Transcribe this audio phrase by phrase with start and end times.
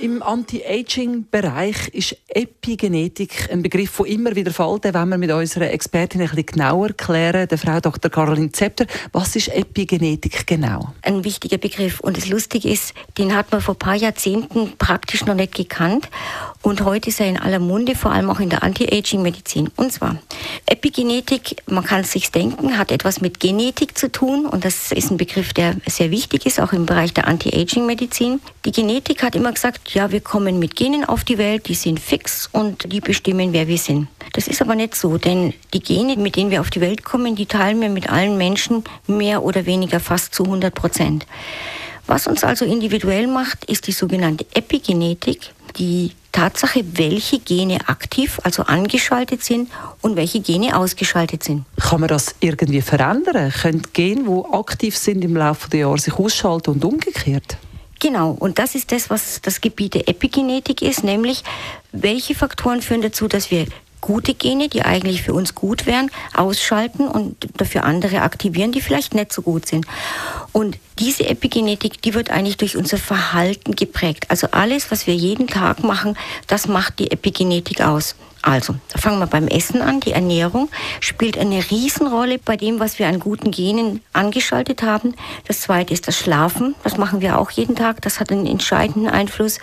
[0.00, 4.84] im Anti-Aging-Bereich ist Epigenetik ein Begriff, der immer wieder fällt.
[4.84, 8.10] Wollen wir mit unserer Expertin ein bisschen genauer klären, der Frau Dr.
[8.10, 8.86] Caroline Zepter.
[9.12, 10.92] Was ist Epigenetik genau?
[11.02, 12.00] Ein wichtiger Begriff.
[12.00, 16.08] Und das Lustige ist, den hat man vor ein paar Jahrzehnten praktisch noch nicht gekannt.
[16.62, 19.70] Und heute ist er in aller Munde, vor allem auch in der Anti-Aging-Medizin.
[19.76, 20.16] Und zwar,
[20.66, 24.46] Epigenetik, man kann es sich denken, hat etwas mit Genetik zu tun.
[24.46, 28.40] Und das ist ein Begriff, der sehr wichtig ist, auch im Bereich der Anti-Aging-Medizin.
[28.64, 32.00] Die Genetik hat immer gesagt, ja, wir kommen mit Genen auf die Welt, die sind
[32.00, 34.08] fix und die bestimmen, wer wir sind.
[34.32, 37.36] Das ist aber nicht so, denn die Gene, mit denen wir auf die Welt kommen,
[37.36, 41.26] die teilen wir mit allen Menschen mehr oder weniger fast zu 100 Prozent.
[42.06, 48.62] Was uns also individuell macht, ist die sogenannte Epigenetik, die Tatsache, welche Gene aktiv, also
[48.64, 49.70] angeschaltet sind
[50.02, 51.64] und welche Gene ausgeschaltet sind.
[51.80, 53.50] Kann man das irgendwie verändern?
[53.50, 57.56] Können Gene, die aktiv sind, im Laufe der Jahre sich ausschalten und umgekehrt?
[58.06, 61.42] Genau, und das ist das, was das Gebiet der Epigenetik ist, nämlich
[61.90, 63.66] welche Faktoren führen dazu, dass wir
[64.00, 69.16] gute Gene, die eigentlich für uns gut wären, ausschalten und dafür andere aktivieren, die vielleicht
[69.16, 69.86] nicht so gut sind.
[70.56, 74.24] Und diese Epigenetik, die wird eigentlich durch unser Verhalten geprägt.
[74.30, 76.16] Also alles, was wir jeden Tag machen,
[76.46, 78.16] das macht die Epigenetik aus.
[78.40, 80.00] Also, fangen wir beim Essen an.
[80.00, 85.14] Die Ernährung spielt eine Riesenrolle bei dem, was wir an guten Genen angeschaltet haben.
[85.46, 86.74] Das zweite ist das Schlafen.
[86.84, 88.00] Das machen wir auch jeden Tag.
[88.00, 89.58] Das hat einen entscheidenden Einfluss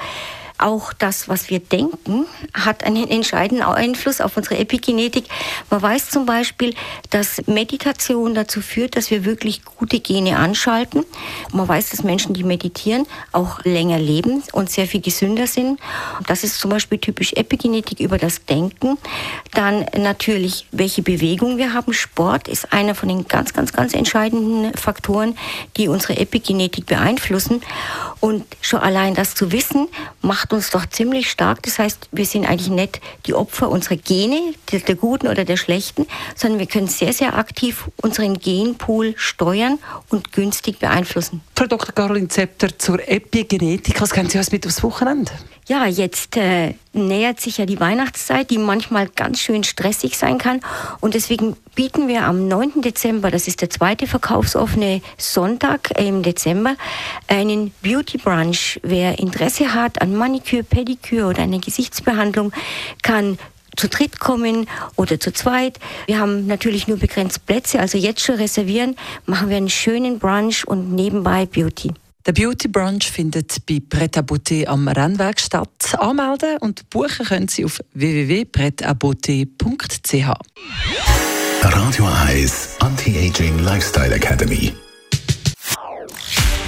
[0.57, 5.25] auch das, was wir denken, hat einen entscheidenden Einfluss auf unsere Epigenetik.
[5.69, 6.73] Man weiß zum Beispiel,
[7.09, 11.05] dass Meditation dazu führt, dass wir wirklich gute Gene anschalten.
[11.51, 15.79] Man weiß, dass Menschen, die meditieren, auch länger leben und sehr viel gesünder sind.
[16.27, 18.97] Das ist zum Beispiel typisch Epigenetik über das Denken.
[19.53, 21.93] Dann natürlich, welche Bewegung wir haben.
[21.93, 25.37] Sport ist einer von den ganz, ganz, ganz entscheidenden Faktoren,
[25.77, 27.61] die unsere Epigenetik beeinflussen.
[28.23, 29.89] Und schon allein das zu wissen,
[30.21, 31.61] macht uns doch ziemlich stark.
[31.63, 36.07] Das heißt, wir sind eigentlich nicht die Opfer unserer Gene, der guten oder der schlechten,
[36.33, 41.41] sondern wir können sehr, sehr aktiv unseren Genpool steuern und günstig beeinflussen.
[41.53, 41.93] Frau Dr.
[41.93, 43.99] Caroline Zepter zur Epigenetik.
[43.99, 45.33] Was können Sie uns mit aufs Wochenende?
[45.67, 50.59] Ja, jetzt äh, nähert sich ja die Weihnachtszeit, die manchmal ganz schön stressig sein kann.
[50.99, 52.81] Und deswegen bieten wir am 9.
[52.81, 56.75] Dezember, das ist der zweite verkaufsoffene Sonntag im Dezember,
[57.27, 58.79] einen Beauty Brunch.
[58.83, 62.51] Wer Interesse hat an Maniküre, Pediküre oder eine Gesichtsbehandlung,
[63.01, 63.37] kann
[63.75, 65.79] zu dritt kommen oder zu zweit.
[66.05, 70.67] Wir haben natürlich nur begrenzt Plätze, also jetzt schon reservieren, machen wir einen schönen Brunch
[70.67, 71.91] und nebenbei Beauty.
[72.25, 75.97] Der Beauty Brunch findet bei Pret à Beauté am Rennweg statt.
[75.97, 80.33] Anmelden und buchen können Sie auf www.pretabeauté.ch.
[81.63, 84.73] Radio 1 Anti-Aging Lifestyle Academy.